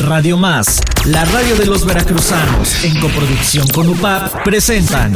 [0.00, 5.12] Radio Más, la radio de los veracruzanos, en coproducción con UPAP, presentan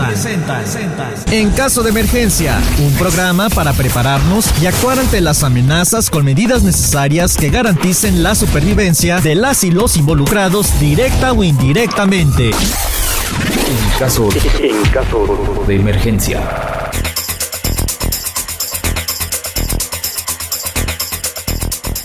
[1.30, 6.62] En caso de emergencia, un programa para prepararnos y actuar ante las amenazas con medidas
[6.62, 12.50] necesarias que garanticen la supervivencia de las y los involucrados directa o indirectamente.
[12.50, 14.28] En caso,
[14.60, 16.73] en caso de emergencia.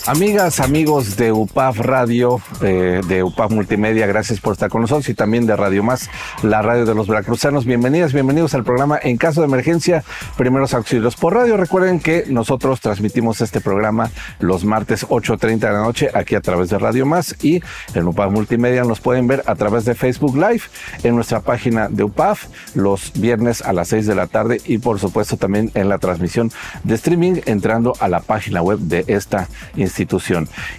[0.09, 5.13] Amigas, amigos de UPAF Radio, eh, de UPAF Multimedia, gracias por estar con nosotros y
[5.13, 6.09] también de Radio Más,
[6.41, 7.63] la radio de los veracruzanos.
[7.65, 10.03] Bienvenidas, bienvenidos al programa En caso de emergencia,
[10.35, 11.57] primeros auxilios por radio.
[11.57, 14.09] Recuerden que nosotros transmitimos este programa
[14.39, 17.61] los martes 8.30 de la noche aquí a través de Radio Más y
[17.93, 20.63] en UPAF Multimedia nos pueden ver a través de Facebook Live
[21.03, 24.99] en nuestra página de UPAF los viernes a las 6 de la tarde y por
[24.99, 26.51] supuesto también en la transmisión
[26.83, 29.98] de streaming entrando a la página web de esta institución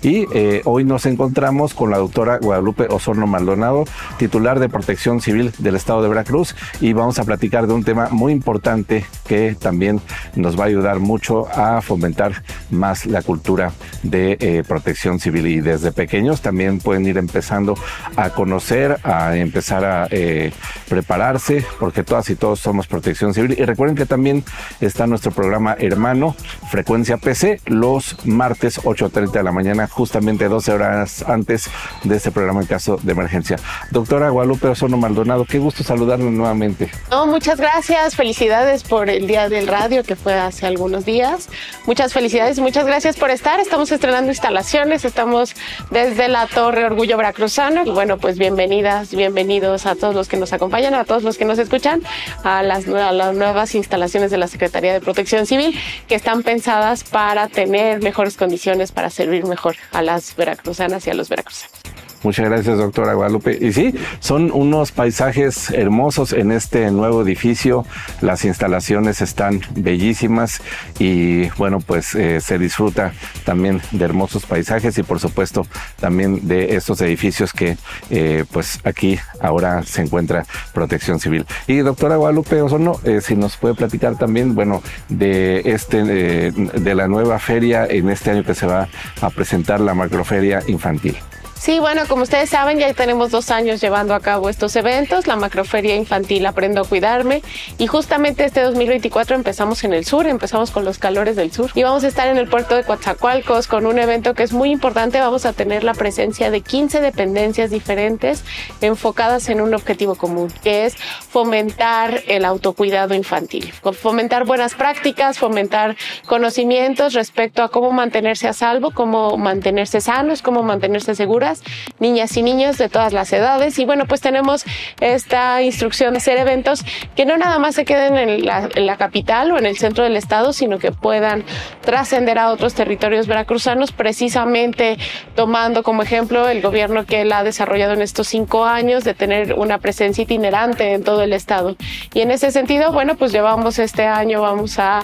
[0.03, 3.85] Y eh, hoy nos encontramos con la doctora Guadalupe Osorno Maldonado,
[4.19, 8.09] titular de Protección Civil del Estado de Veracruz, y vamos a platicar de un tema
[8.11, 10.01] muy importante que también
[10.35, 15.47] nos va a ayudar mucho a fomentar más la cultura de eh, protección civil.
[15.47, 17.75] Y desde pequeños también pueden ir empezando
[18.17, 20.53] a conocer, a empezar a eh,
[20.89, 23.55] prepararse, porque todas y todos somos protección civil.
[23.59, 24.45] Y recuerden que también
[24.81, 26.35] está nuestro programa hermano,
[26.71, 31.69] Frecuencia PC, los martes 8 30 de la mañana, justamente 12 horas antes
[32.05, 33.57] de este programa en caso de emergencia.
[33.91, 36.91] Doctora Guadalupe Osono Maldonado, qué gusto saludarle nuevamente.
[37.11, 41.49] No, muchas gracias, felicidades por el Día del Radio que fue hace algunos días.
[41.87, 43.61] Muchas felicidades muchas gracias por estar.
[43.61, 45.55] Estamos estrenando instalaciones, estamos
[45.91, 50.53] desde la Torre Orgullo Veracruzano y bueno, pues bienvenidas, bienvenidos a todos los que nos
[50.53, 52.03] acompañan, a todos los que nos escuchan,
[52.45, 57.05] a las, a las nuevas instalaciones de la Secretaría de Protección Civil que están pensadas
[57.05, 61.80] para tener mejores condiciones para servir mejor a las veracruzanas y a los veracruzanos.
[62.23, 63.57] Muchas gracias, doctora Guadalupe.
[63.59, 67.87] Y sí, son unos paisajes hermosos en este nuevo edificio.
[68.21, 70.61] Las instalaciones están bellísimas
[70.99, 73.13] y bueno, pues eh, se disfruta
[73.45, 75.67] también de hermosos paisajes y por supuesto
[75.99, 77.79] también de estos edificios que
[78.11, 81.47] eh, pues aquí ahora se encuentra Protección Civil.
[81.67, 87.09] Y doctora Guadalupe Osorno, eh, si nos puede platicar también, bueno, de este, de la
[87.09, 88.89] nueva feria en este año que se va
[89.23, 91.17] a presentar la macroferia infantil.
[91.61, 95.37] Sí, bueno, como ustedes saben, ya tenemos dos años llevando a cabo estos eventos, la
[95.37, 97.43] macroferia infantil Aprendo a Cuidarme,
[97.77, 101.83] y justamente este 2024 empezamos en el sur, empezamos con los calores del sur, y
[101.83, 105.21] vamos a estar en el puerto de Coatzacoalcos con un evento que es muy importante,
[105.21, 108.43] vamos a tener la presencia de 15 dependencias diferentes
[108.81, 115.95] enfocadas en un objetivo común, que es fomentar el autocuidado infantil, fomentar buenas prácticas, fomentar
[116.25, 121.50] conocimientos respecto a cómo mantenerse a salvo, cómo mantenerse sanos, cómo mantenerse seguras,
[121.99, 123.79] niñas y niños de todas las edades.
[123.79, 124.65] Y bueno, pues tenemos
[125.01, 126.85] esta instrucción de hacer eventos
[127.17, 130.53] que no nada más se queden en la, capital o en el centro del estado,
[130.53, 131.45] sino que puedan
[131.81, 134.99] trascender a otros territorios veracruzanos, precisamente
[135.35, 139.55] tomando como ejemplo el gobierno que él ha desarrollado en estos cinco años de tener
[139.55, 141.77] una presencia itinerante en todo el estado.
[142.13, 145.03] Y en ese sentido, bueno, pues llevamos este año, vamos a,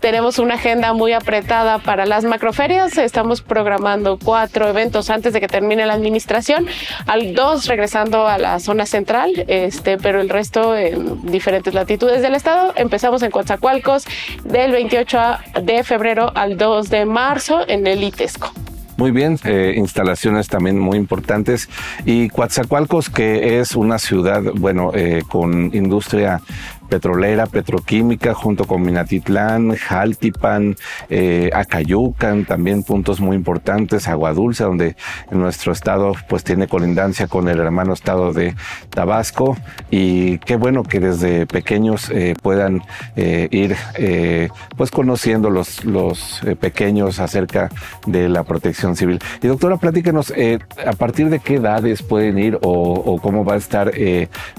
[0.00, 5.48] tenemos una agenda muy apretada para las macroferias, estamos programando cuatro eventos antes de que
[5.48, 6.66] termine la administración,
[7.06, 12.34] al dos regresando a la zona central, este, pero el resto en diferentes latitudes del
[12.34, 12.72] estado.
[12.76, 14.04] Empezamos en Coatzacoalcos
[14.44, 15.18] del 28
[15.62, 18.52] de febrero al 2 de marzo en el ITESCO.
[18.98, 21.68] Muy bien, eh, instalaciones también muy importantes.
[22.04, 26.40] Y Coatzacoalcos, que es una ciudad, bueno, eh, con industria
[26.88, 30.76] petrolera, petroquímica, junto con Minatitlán, Jaltipan,
[31.10, 34.96] eh, Acayucan, también puntos muy importantes, Agua Dulce, donde
[35.30, 38.54] nuestro estado pues tiene colindancia con el hermano estado de
[38.90, 39.56] Tabasco
[39.90, 42.82] y qué bueno que desde pequeños eh, puedan
[43.16, 47.70] eh, ir eh, pues conociendo los, los eh, pequeños acerca
[48.06, 49.18] de la protección civil.
[49.42, 53.54] Y doctora, platíquenos, eh, ¿a partir de qué edades pueden ir o, o cómo va
[53.54, 53.92] a estar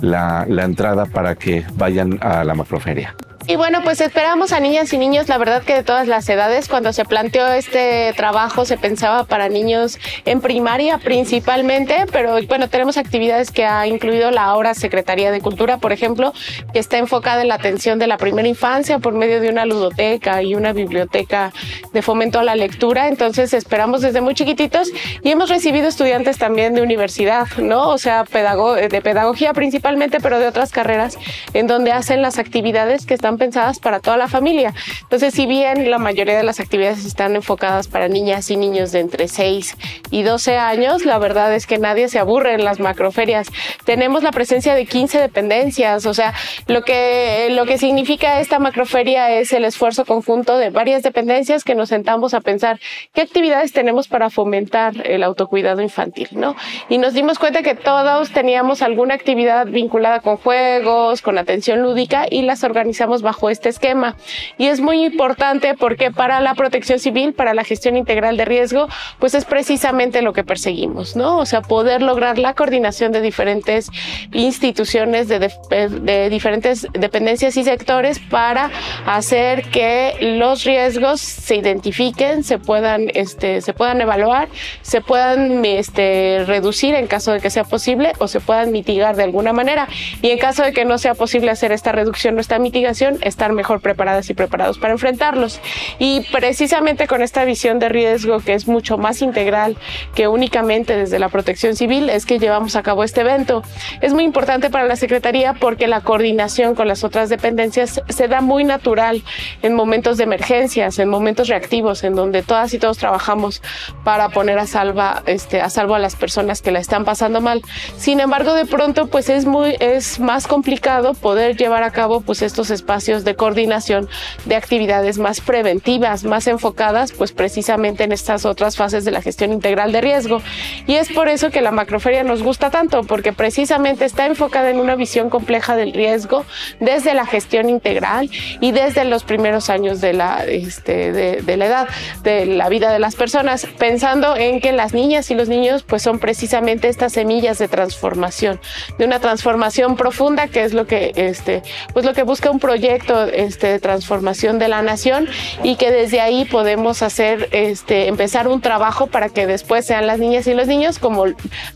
[0.02, 3.16] la, la entrada para que vayan a la macroferia.
[3.48, 6.68] Y bueno, pues esperamos a niñas y niños, la verdad que de todas las edades,
[6.68, 12.98] cuando se planteó este trabajo se pensaba para niños en primaria principalmente, pero bueno, tenemos
[12.98, 16.32] actividades que ha incluido la ahora Secretaría de Cultura, por ejemplo,
[16.74, 20.44] que está enfocada en la atención de la primera infancia por medio de una ludoteca
[20.44, 21.52] y una biblioteca
[21.92, 24.92] de fomento a la lectura, entonces esperamos desde muy chiquititos
[25.24, 27.90] y hemos recibido estudiantes también de universidad, ¿no?
[27.90, 31.18] O sea, de pedagogía principalmente, pero de otras carreras,
[31.54, 34.74] en donde hacen las actividades que están están pensadas para toda la familia.
[35.04, 39.02] Entonces, si bien la mayoría de las actividades están enfocadas para niñas y niños de
[39.02, 39.78] entre 6
[40.10, 43.48] y 12 años, la verdad es que nadie se aburre en las macroferias.
[43.86, 46.34] Tenemos la presencia de 15 dependencias, o sea,
[46.66, 51.76] lo que, lo que significa esta macroferia es el esfuerzo conjunto de varias dependencias que
[51.76, 52.80] nos sentamos a pensar
[53.14, 56.56] qué actividades tenemos para fomentar el autocuidado infantil, ¿no?
[56.90, 62.26] Y nos dimos cuenta que todos teníamos alguna actividad vinculada con juegos, con atención lúdica
[62.28, 64.16] y las organizamos bajo este esquema.
[64.58, 68.88] Y es muy importante porque para la protección civil, para la gestión integral de riesgo,
[69.20, 71.38] pues es precisamente lo que perseguimos, ¿no?
[71.38, 73.90] O sea, poder lograr la coordinación de diferentes
[74.34, 78.72] instituciones, de, de diferentes dependencias y sectores para
[79.06, 84.50] hacer que los riesgos se identifiquen, se puedan, este, se puedan evaluar,
[84.82, 89.24] se puedan este, reducir en caso de que sea posible o se puedan mitigar de
[89.24, 89.88] alguna manera.
[90.22, 93.54] Y en caso de que no sea posible hacer esta reducción o esta mitigación, estar
[93.54, 95.60] mejor preparadas y preparados para enfrentarlos.
[95.98, 99.78] Y precisamente con esta visión de riesgo que es mucho más integral
[100.14, 103.64] que únicamente desde la protección civil, es que llevamos a cabo este evento.
[104.02, 108.42] Es muy importante para la Secretaría porque la coordinación con las otras dependencias se da
[108.42, 109.24] muy natural
[109.62, 113.62] en momentos de emergencias, en momentos reactivos, en donde todas y todos trabajamos
[114.04, 117.62] para poner a, salva, este, a salvo a las personas que la están pasando mal.
[117.98, 122.42] Sin embargo, de pronto, pues es muy, es más complicado poder llevar a cabo pues
[122.42, 124.10] estos espacios de coordinación
[124.46, 129.54] de actividades más preventivas, más enfocadas pues precisamente en estas otras fases de la gestión
[129.54, 130.42] integral de riesgo.
[130.86, 134.80] Y es por eso que la macroferia nos gusta tanto, porque precisamente está enfocada en
[134.80, 136.46] una visión compleja del riesgo
[136.80, 138.30] desde la gestión integral
[138.60, 141.88] y desde los primeros años de la, este, de, de la edad,
[142.24, 146.02] de la vida de las personas, pensando en que las niñas y los niños pues
[146.02, 148.60] son precisamente estas semillas de transformación,
[148.98, 151.64] de una transformación profunda que es lo que, este,
[151.94, 155.28] pues lo que busca un proyecto este, de transformación de la nación
[155.64, 160.20] y que desde ahí podemos hacer, este, empezar un trabajo para que después sean las
[160.20, 161.26] niñas y los niños, como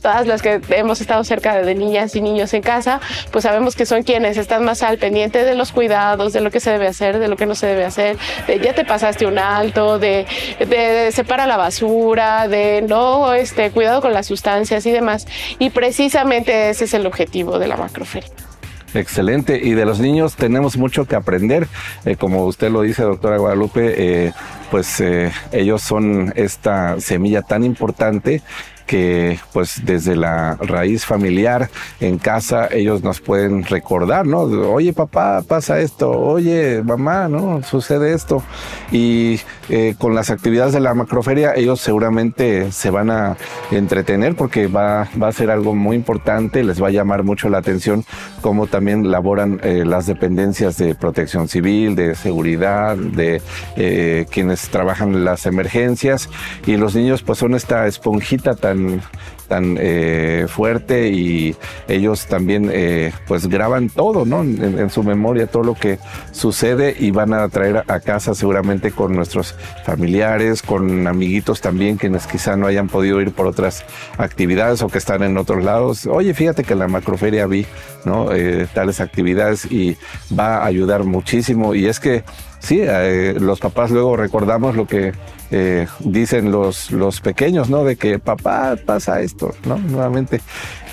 [0.01, 2.99] todas las que hemos estado cerca de niñas y niños en casa,
[3.31, 6.59] pues sabemos que son quienes están más al pendiente de los cuidados, de lo que
[6.59, 8.17] se debe hacer, de lo que no se debe hacer,
[8.47, 10.25] de ya te pasaste un alto, de,
[10.59, 15.27] de, de separa la basura, de no, este, cuidado con las sustancias y demás.
[15.59, 18.52] Y precisamente ese es el objetivo de la macroferia.
[18.93, 19.59] Excelente.
[19.63, 21.67] Y de los niños tenemos mucho que aprender.
[22.05, 24.33] Eh, como usted lo dice, doctora Guadalupe, eh,
[24.69, 28.41] pues eh, ellos son esta semilla tan importante
[28.85, 31.69] que pues desde la raíz familiar
[31.99, 34.41] en casa ellos nos pueden recordar, ¿no?
[34.41, 37.61] Oye papá, pasa esto, oye mamá, ¿no?
[37.63, 38.43] Sucede esto.
[38.91, 39.39] Y
[39.69, 43.37] eh, con las actividades de la macroferia ellos seguramente se van a
[43.71, 47.59] entretener porque va, va a ser algo muy importante, les va a llamar mucho la
[47.59, 48.05] atención
[48.41, 53.41] cómo también laboran eh, las dependencias de protección civil, de seguridad, de
[53.75, 56.29] eh, quienes trabajan las emergencias
[56.65, 58.72] y los niños pues son esta esponjita tan
[59.47, 61.55] tan, eh, fuerte y
[61.87, 64.41] ellos también eh, pues graban todo, ¿no?
[64.41, 65.99] En, su memoria todo lo que
[66.31, 69.55] sucede y van a traer a casa seguramente con nuestros
[69.85, 73.85] familiares, con amiguitos también quienes quizá no hayan podido ir por otras
[74.17, 76.05] actividades o que están en otros lados.
[76.07, 77.65] Oye, fíjate que en la macroferia vi,
[78.05, 78.33] ¿no?
[78.33, 79.97] Eh, tales actividades y
[80.37, 82.23] va a ayudar muchísimo y es que
[82.59, 82.81] sí,
[83.39, 85.13] los papás luego recordamos lo que
[85.55, 87.83] eh, dicen los, los pequeños, ¿no?
[87.83, 89.77] De que papá pasa esto, ¿no?
[89.77, 90.41] Nuevamente.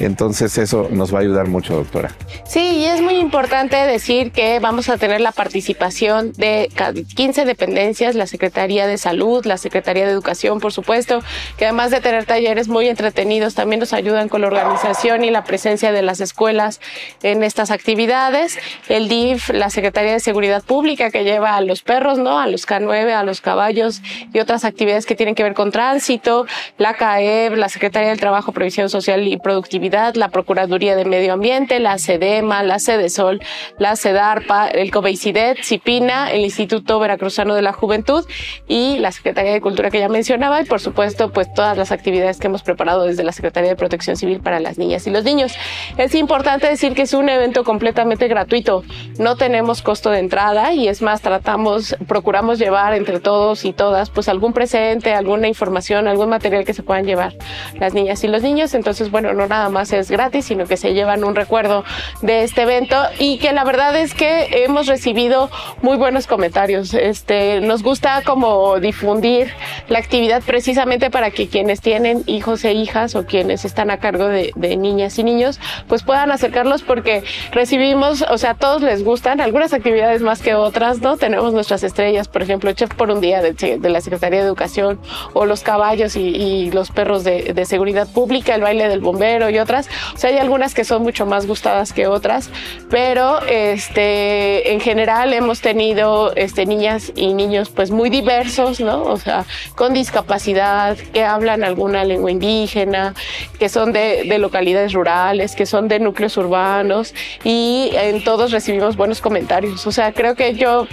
[0.01, 2.14] Entonces eso nos va a ayudar mucho, doctora.
[2.45, 6.71] Sí, y es muy importante decir que vamos a tener la participación de
[7.17, 11.23] 15 dependencias, la Secretaría de Salud, la Secretaría de Educación, por supuesto,
[11.57, 15.45] que además de tener talleres muy entretenidos, también nos ayudan con la organización y la
[15.45, 16.81] presencia de las escuelas
[17.23, 18.59] en estas actividades.
[18.90, 22.40] El DIF, la Secretaría de Seguridad Pública, que lleva a los perros, ¿no?
[22.40, 24.02] A los K9, a los caballos
[24.35, 26.45] y otras actividades que tienen que ver con tránsito,
[26.76, 31.78] la CAEB, la Secretaría del Trabajo, Previsión Social y Productividad, la Procuraduría de Medio Ambiente,
[31.78, 33.40] la CEDEMA, la CEDESOL,
[33.78, 38.26] la CEDARPA, el COBEICIDET, CIPINA, el Instituto Veracruzano de la Juventud
[38.66, 42.38] y la Secretaría de Cultura que ya mencionaba y por supuesto pues todas las actividades
[42.38, 45.54] que hemos preparado desde la Secretaría de Protección Civil para las niñas y los niños.
[45.97, 48.83] Es importante decir que es un evento completamente gratuito,
[49.16, 54.11] no tenemos costo de entrada y es más tratamos, procuramos llevar entre todos y todas,
[54.11, 57.35] pues algún presente, alguna información, algún material que se puedan llevar
[57.79, 58.75] las niñas y los niños.
[58.75, 61.85] Entonces, bueno, no nada más es gratis, sino que se llevan un recuerdo
[62.23, 65.51] de este evento y que la verdad es que hemos recibido
[65.83, 66.95] muy buenos comentarios.
[66.95, 69.53] Este, nos gusta como difundir
[69.89, 74.29] la actividad precisamente para que quienes tienen hijos e hijas o quienes están a cargo
[74.29, 75.59] de, niñas y niños,
[75.89, 77.23] pues puedan acercarlos porque
[77.53, 81.17] recibimos, o sea, a todos les gustan, algunas actividades más que otras, ¿no?
[81.17, 85.00] Tenemos nuestras estrellas, por ejemplo, Chef por un día de, de la Secretaría de Educación
[85.33, 89.49] o los caballos y, y los perros de, de, seguridad pública, el baile del bombero
[89.49, 89.89] y otras.
[90.15, 92.50] O sea, hay algunas que son mucho más gustadas que otras,
[92.91, 99.05] pero este, en general hemos tenido este, niñas y niños pues muy diversos, ¿no?
[99.05, 103.15] O sea, con discapacidad, que hablan alguna lengua indígena,
[103.59, 108.97] que son de, de localidades rurales, que son de núcleos urbanos y en todos recibimos
[108.97, 109.87] buenos comentarios.
[109.87, 110.87] O sea, creo que yo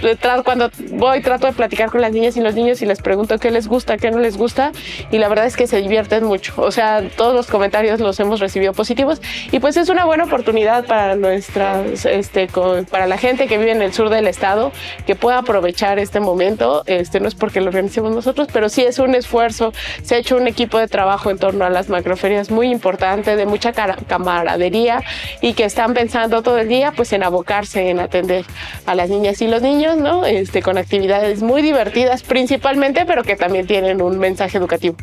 [0.44, 3.50] cuando voy trato de platicar con las niñas y los niños y les pregunto qué
[3.50, 4.72] les gusta, qué no les gusta
[5.10, 6.54] y la verdad es que se divierten mucho.
[6.56, 9.20] O sea, todos los comentarios los hemos recibido positivos
[9.50, 12.48] y pues es una buena oportunidad para nuestras, este,
[12.90, 14.72] para la gente que vive en el sur del estado
[15.06, 16.82] que pueda aprovechar este momento.
[16.86, 19.72] Este no es porque lo organicemos nosotros, pero sí es un esfuerzo.
[20.02, 23.46] Se ha hecho un equipo de trabajo en torno a las macroferias muy importante, de
[23.46, 25.02] mucha camaradería
[25.40, 28.44] y que están pensando todo el día pues en abocarse en atender
[28.86, 30.24] a las niñas y los niños, ¿no?
[30.24, 34.96] Este, con actividades muy divertidas principalmente, pero que también tienen un mensaje educativo.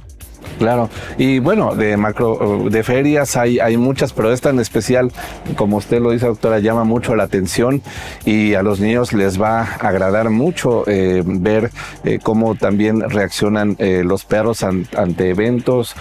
[0.57, 5.11] Claro, y bueno, de macro, de ferias hay, hay muchas, pero esta en especial,
[5.57, 7.81] como usted lo dice, doctora, llama mucho la atención
[8.23, 11.71] y a los niños les va a agradar mucho eh, ver
[12.05, 15.93] eh, cómo también reaccionan eh, los perros an, ante eventos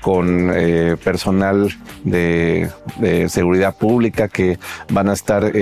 [0.00, 0.52] con
[1.02, 1.70] personal
[2.04, 4.58] de, de, seguridad pública que
[4.90, 5.52] van a estar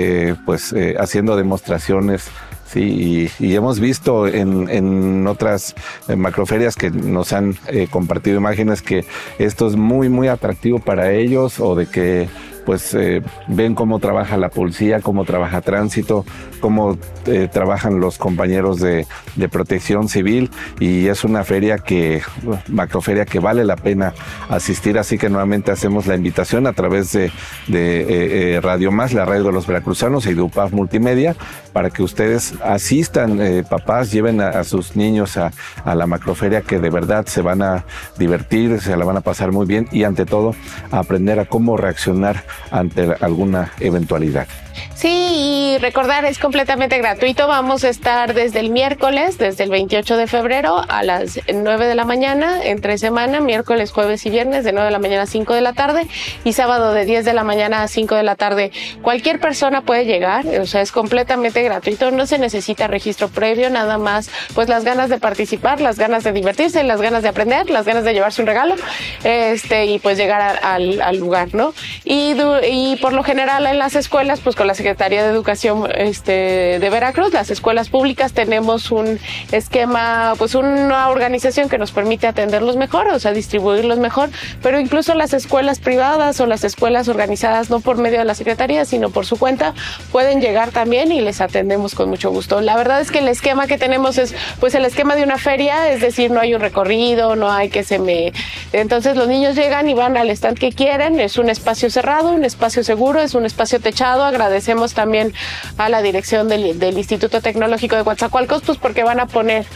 [0.45, 2.31] pues haciendo demostraciones
[2.67, 5.77] Sí, y, y, hemos visto en, en otras
[6.17, 9.05] macroferias que nos han eh, compartido imágenes que
[9.39, 12.29] esto es muy, muy atractivo para ellos o de que
[12.67, 16.27] pues eh, ven cómo trabaja la policía, cómo trabaja tránsito,
[16.61, 19.07] cómo eh, trabajan los compañeros de,
[19.51, 20.51] protección civil.
[20.81, 22.23] Y es una feria que,
[22.67, 24.13] macroferia que vale la pena
[24.51, 27.31] asistir, así que nuevamente hacemos la invitación a través de,
[27.73, 31.37] eh, Radio Más, la radio de los veracruzanos y de UPAF Multimedia,
[31.73, 33.39] para que ustedes asistan,
[33.71, 35.53] papás, lleven a, sus niños a,
[35.85, 37.85] la macroferia que de verdad se van a
[38.19, 40.57] divertir, se la van a pasar muy bien y ante todo
[40.91, 44.47] aprender a cómo reaccionar ante alguna eventualidad.
[44.95, 47.47] Sí, y recordar, es completamente gratuito.
[47.47, 51.95] Vamos a estar desde el miércoles, desde el 28 de febrero a las 9 de
[51.95, 55.55] la mañana, entre semana, miércoles, jueves y viernes, de 9 de la mañana a 5
[55.55, 56.09] de la tarde,
[56.45, 58.71] y sábado de 10 de la mañana a 5 de la tarde.
[59.03, 63.99] Cualquier persona puede llegar, o sea, es completamente gratuito, no se necesita registro previo, nada
[63.99, 67.87] más, pues las ganas de participar, las ganas de divertirse, las ganas de aprender, las
[67.87, 68.77] ganas de llevarse un regalo,
[69.25, 71.73] este, y pues llegar al, lugar, ¿no?
[72.05, 72.35] Y,
[72.69, 76.91] y por lo general en las escuelas, pues con la Secretaría de Educación este, de
[76.91, 79.19] Veracruz, las escuelas públicas, tenemos un
[79.53, 84.31] esquema, pues una organización que nos permite atenderlos mejor, o sea, distribuirlos mejor,
[84.63, 88.85] pero incluso las escuelas privadas o las escuelas organizadas no por medio de la Secretaría,
[88.85, 89.75] sino por su cuenta,
[90.13, 92.61] pueden llegar también y les atendemos con mucho gusto.
[92.61, 95.91] La verdad es que el esquema que tenemos es, pues el esquema de una feria,
[95.91, 98.33] es decir, no hay un recorrido, no hay que se me...
[98.73, 102.45] Entonces los niños llegan y van al stand que quieren, es un espacio cerrado, un
[102.45, 104.25] espacio seguro, es un espacio techado,
[104.57, 105.35] agradecemos también
[105.77, 109.67] a la dirección del, Instituto Tecnológico de Coatzacoalcos, pues porque van a poner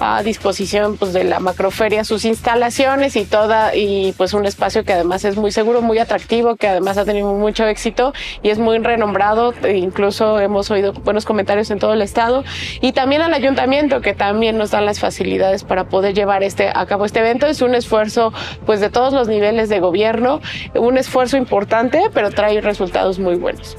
[0.00, 4.94] a disposición pues de la macroferia sus instalaciones y toda, y pues un espacio que
[4.94, 8.78] además es muy seguro, muy atractivo, que además ha tenido mucho éxito y es muy
[8.78, 12.42] renombrado, e incluso hemos oído buenos comentarios en todo el estado,
[12.80, 16.86] y también al ayuntamiento que también nos dan las facilidades para poder llevar este a
[16.86, 17.46] cabo este evento.
[17.46, 18.32] Es un esfuerzo
[18.64, 20.40] pues de todos los niveles de gobierno,
[20.74, 23.76] un esfuerzo importante, pero trae resultados muy buenos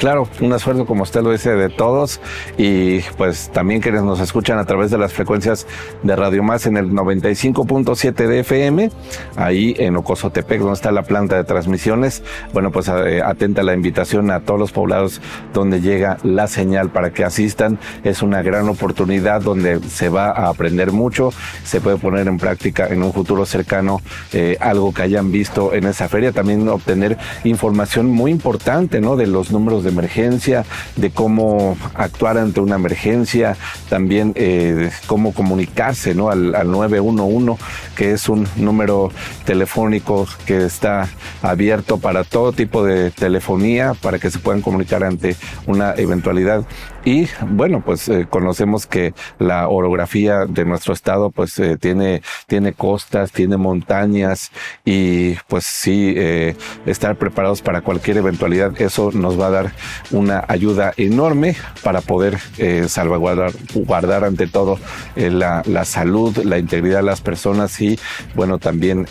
[0.00, 2.22] claro, un esfuerzo como usted lo dice de todos
[2.56, 5.66] y pues también quienes nos escuchan a través de las frecuencias
[6.02, 8.90] de Radio Más en el 95.7 de FM,
[9.36, 12.22] ahí en Ocosotepec, donde está la planta de transmisiones.
[12.54, 15.20] Bueno, pues eh, atenta la invitación a todos los poblados
[15.52, 17.78] donde llega la señal para que asistan.
[18.02, 21.30] Es una gran oportunidad donde se va a aprender mucho,
[21.62, 24.00] se puede poner en práctica en un futuro cercano
[24.32, 29.16] eh, algo que hayan visto en esa feria, también obtener información muy importante, ¿no?
[29.16, 30.64] De los números de emergencia,
[30.96, 33.56] de cómo actuar ante una emergencia,
[33.88, 36.30] también eh, cómo comunicarse ¿no?
[36.30, 37.62] al, al 911,
[37.96, 39.10] que es un número
[39.44, 41.08] telefónico que está
[41.42, 46.64] abierto para todo tipo de telefonía, para que se puedan comunicar ante una eventualidad.
[47.04, 52.74] Y bueno, pues eh, conocemos que la orografía de nuestro estado pues eh, tiene, tiene
[52.74, 54.50] costas, tiene montañas
[54.84, 59.72] y pues sí, eh, estar preparados para cualquier eventualidad, eso nos va a dar
[60.10, 62.38] una ayuda enorme para poder
[62.88, 64.78] salvaguardar guardar ante todo
[65.16, 67.98] la, la, salud, la integridad de las personas y
[68.34, 69.06] bueno, también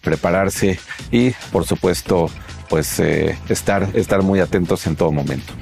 [0.00, 0.78] prepararse
[1.10, 2.30] y por supuesto
[2.68, 5.52] pues estar, estar muy atentos en todo momento.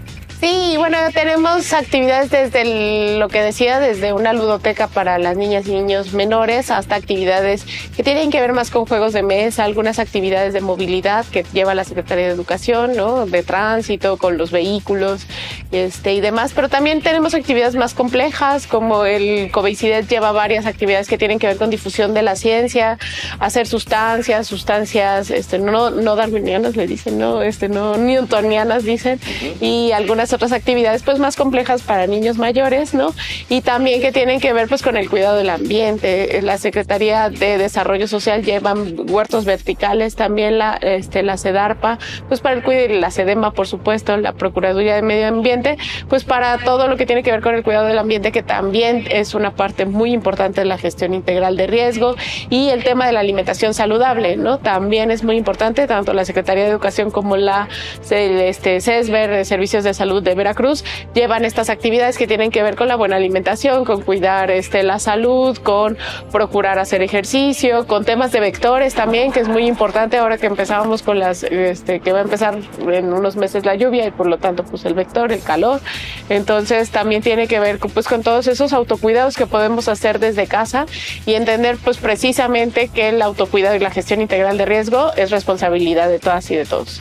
[0.43, 5.71] Sí, bueno, tenemos actividades desde lo que decía, desde una ludoteca para las niñas y
[5.71, 10.53] niños menores hasta actividades que tienen que ver más con juegos de mesa, algunas actividades
[10.53, 13.25] de movilidad que lleva la Secretaría de Educación, ¿no?
[13.25, 15.29] De tránsito, con los vehículos
[15.71, 21.07] este, y demás, pero también tenemos actividades más complejas, como el COVICIDET lleva varias actividades
[21.07, 22.99] que tienen que ver con difusión de la ciencia,
[23.39, 29.21] hacer sustancias, sustancias, este, no, no darwinianas le dicen, no, este, no newtonianas dicen,
[29.61, 33.15] y algunas otras actividades pues más complejas para niños mayores, ¿no?
[33.49, 36.41] Y también que tienen que ver pues con el cuidado del ambiente.
[36.43, 41.99] La Secretaría de Desarrollo Social lleva huertos verticales, también la, este, la CEDARPA,
[42.29, 45.77] pues para el cuidado, la SEDEMA por supuesto, la Procuraduría de Medio Ambiente,
[46.09, 49.07] pues para todo lo que tiene que ver con el cuidado del ambiente, que también
[49.11, 52.17] es una parte muy importante de la gestión integral de riesgo
[52.51, 54.59] y el tema de la alimentación saludable, ¿no?
[54.59, 57.69] También es muy importante, tanto la Secretaría de Educación como la
[58.11, 62.88] este, CESBER, Servicios de Salud de Veracruz llevan estas actividades que tienen que ver con
[62.88, 65.97] la buena alimentación, con cuidar este, la salud, con
[66.31, 71.02] procurar hacer ejercicio, con temas de vectores también, que es muy importante ahora que empezábamos
[71.02, 72.59] con las, este, que va a empezar
[72.91, 75.81] en unos meses la lluvia y por lo tanto pues el vector, el calor.
[76.29, 80.87] Entonces también tiene que ver pues con todos esos autocuidados que podemos hacer desde casa
[81.26, 86.09] y entender pues precisamente que el autocuidado y la gestión integral de riesgo es responsabilidad
[86.09, 87.00] de todas y de todos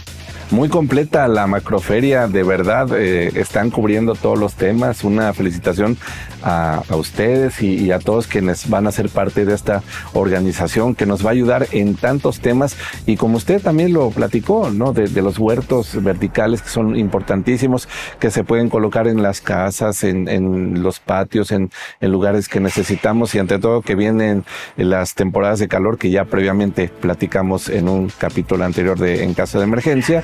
[0.51, 5.03] muy completa la macroferia, de verdad, eh, están cubriendo todos los temas.
[5.03, 5.97] Una felicitación
[6.43, 11.25] a, ustedes y, a todos quienes van a ser parte de esta organización que nos
[11.25, 12.75] va a ayudar en tantos temas.
[13.05, 14.93] Y como usted también lo platicó, ¿no?
[14.93, 17.87] De, los huertos verticales que son importantísimos,
[18.19, 21.69] que se pueden colocar en las casas, en, los patios, en,
[22.01, 24.43] lugares que necesitamos y ante todo que vienen
[24.75, 29.59] las temporadas de calor que ya previamente platicamos en un capítulo anterior de En caso
[29.59, 30.23] de emergencia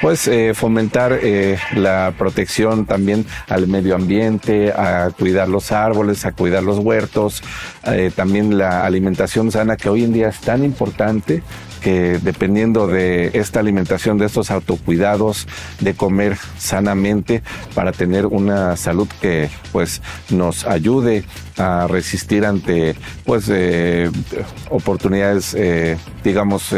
[0.00, 6.32] pues eh, fomentar eh, la protección también al medio ambiente, a cuidar los árboles, a
[6.32, 7.42] cuidar los huertos,
[7.84, 11.42] eh, también la alimentación sana que hoy en día es tan importante
[11.82, 15.46] que dependiendo de esta alimentación, de estos autocuidados,
[15.78, 17.42] de comer sanamente
[17.74, 21.24] para tener una salud que pues nos ayude
[21.56, 23.50] a resistir ante pues
[24.70, 25.56] oportunidades
[26.24, 26.74] digamos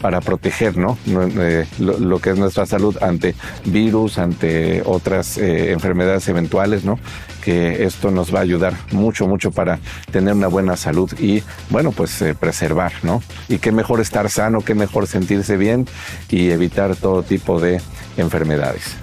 [0.00, 0.96] para proteger ¿no?
[1.06, 3.34] Eh, lo, que es nuestra salud ante
[3.66, 6.98] virus, ante otras eh, enfermedades eventuales, ¿no?
[7.40, 9.78] que esto nos va a ayudar mucho, mucho para
[10.10, 13.22] tener una buena salud y, bueno, pues eh, preservar, ¿no?
[13.48, 15.86] Y qué mejor estar sano, qué mejor sentirse bien
[16.28, 17.80] y evitar todo tipo de
[18.16, 18.94] enfermedades.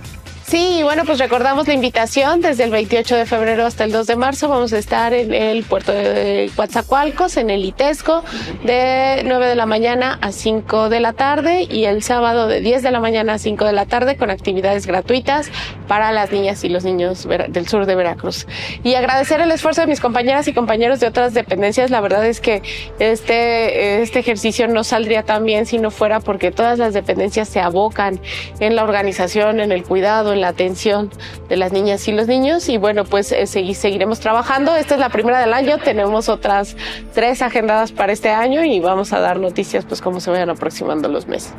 [0.48, 4.16] Sí, bueno, pues recordamos la invitación desde el 28 de febrero hasta el 2 de
[4.16, 4.48] marzo.
[4.48, 8.24] Vamos a estar en el puerto de Coatzacoalcos, en el Itesco,
[8.64, 12.82] de 9 de la mañana a 5 de la tarde y el sábado de 10
[12.82, 15.52] de la mañana a 5 de la tarde con actividades gratuitas
[15.90, 18.48] para las niñas y los niños del sur de Veracruz.
[18.86, 21.92] Y agradecer el esfuerzo de mis compañeras y compañeros de otras dependencias.
[21.92, 22.62] La verdad es que
[23.00, 27.60] este, este ejercicio no saldría tan bien si no fuera porque todas las dependencias se
[27.60, 28.22] abocan
[28.62, 31.10] en la organización, en el cuidado, la atención
[31.50, 32.70] de las niñas y los niños.
[32.70, 34.76] Y bueno, pues eh, seguiremos trabajando.
[34.76, 35.78] Esta es la primera del año.
[35.78, 36.76] Tenemos otras
[37.14, 41.08] tres agendadas para este año y vamos a dar noticias pues como se vayan aproximando
[41.08, 41.54] los meses.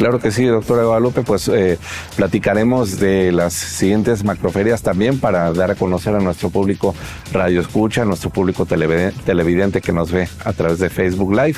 [0.00, 1.78] Claro que sí, doctora Guadalupe, pues eh,
[2.16, 6.94] platicaremos de las siguientes macroferias también para dar a conocer a nuestro público
[7.34, 11.56] radio escucha, a nuestro público televidente que nos ve a través de Facebook Live,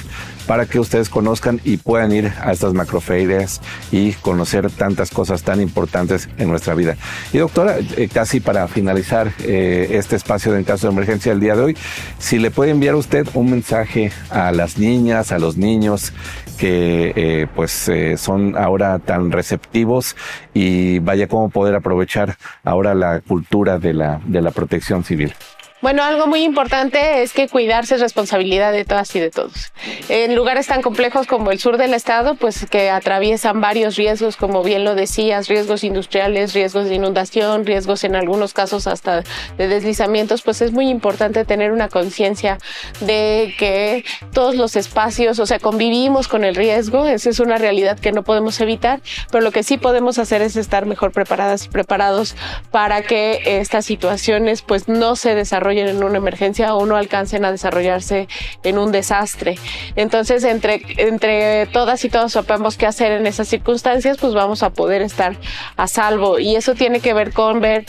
[0.48, 3.60] para que ustedes conozcan y puedan ir a estas macroferias
[3.92, 6.96] y conocer tantas cosas tan importantes en nuestra vida.
[7.32, 11.40] Y doctora, eh, casi para finalizar eh, este espacio de en caso de emergencia del
[11.40, 11.76] día de hoy,
[12.18, 16.12] si le puede enviar usted un mensaje a las niñas, a los niños
[16.58, 20.16] que pues son ahora tan receptivos
[20.54, 25.34] y vaya cómo poder aprovechar ahora la cultura de la, de la protección civil.
[25.82, 29.72] Bueno, algo muy importante es que cuidarse es responsabilidad de todas y de todos.
[30.08, 34.62] En lugares tan complejos como el sur del estado, pues que atraviesan varios riesgos, como
[34.62, 39.24] bien lo decías, riesgos industriales, riesgos de inundación, riesgos en algunos casos hasta
[39.58, 42.58] de deslizamientos, pues es muy importante tener una conciencia
[43.00, 47.98] de que todos los espacios, o sea, convivimos con el riesgo, esa es una realidad
[47.98, 49.00] que no podemos evitar,
[49.32, 52.36] pero lo que sí podemos hacer es estar mejor preparadas y preparados
[52.70, 57.50] para que estas situaciones pues no se desarrollen en una emergencia o no alcancen a
[57.50, 58.28] desarrollarse
[58.62, 59.56] en un desastre.
[59.96, 64.70] Entonces, entre, entre todas y todos sabemos qué hacer en esas circunstancias, pues vamos a
[64.70, 65.36] poder estar
[65.76, 66.38] a salvo.
[66.38, 67.86] Y eso tiene que ver con ver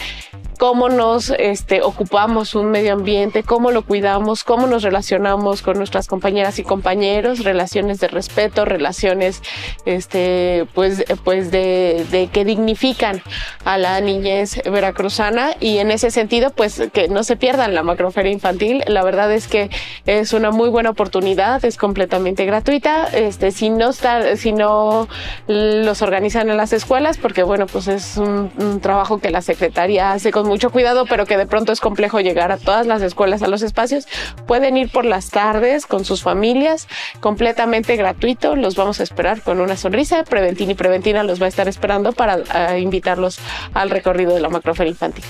[0.57, 6.07] cómo nos este, ocupamos un medio ambiente, cómo lo cuidamos, cómo nos relacionamos con nuestras
[6.07, 9.41] compañeras y compañeros, relaciones de respeto, relaciones
[9.85, 13.21] este, pues, pues de, de que dignifican
[13.65, 18.31] a la niñez veracruzana y en ese sentido pues que no se pierdan la macroferia
[18.31, 18.83] infantil.
[18.87, 19.69] La verdad es que
[20.05, 23.07] es una muy buena oportunidad, es completamente gratuita.
[23.07, 25.07] Este, si no está, si no
[25.47, 30.31] los organizan en las escuelas, porque bueno, pues es un, trabajo que la secretaría hace
[30.31, 33.47] con mucho cuidado, pero que de pronto es complejo llegar a todas las escuelas, a
[33.47, 34.07] los espacios,
[34.47, 36.87] pueden ir por las tardes con sus familias,
[37.19, 38.55] completamente gratuito.
[38.55, 40.23] Los vamos a esperar con una sonrisa.
[40.23, 43.39] Preventina y Preventina los va a estar esperando para uh, invitarlos
[43.73, 45.23] al recorrido de la macroferia infantil.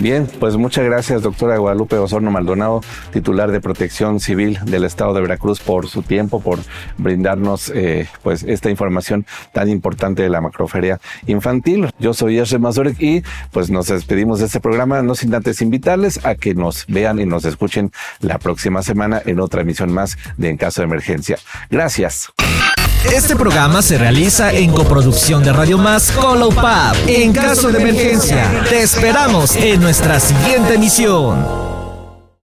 [0.00, 2.80] Bien, pues muchas gracias, doctora Guadalupe Osorno Maldonado,
[3.12, 6.58] titular de Protección Civil del Estado de Veracruz, por su tiempo, por
[6.98, 11.90] brindarnos eh, pues esta información tan importante de la macroferia infantil.
[11.98, 16.24] Yo soy Yasser Mazurek y pues nos despedimos de este programa, no sin antes invitarles
[16.24, 20.50] a que nos vean y nos escuchen la próxima semana en otra emisión más de
[20.50, 21.38] En Caso de Emergencia.
[21.70, 22.32] Gracias.
[23.12, 26.96] Este programa se realiza en coproducción de Radio Más con Pub.
[27.06, 31.73] En caso de emergencia, te esperamos en nuestra siguiente emisión.